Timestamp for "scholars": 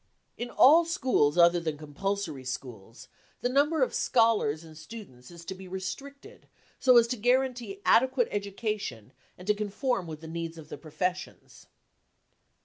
3.93-4.63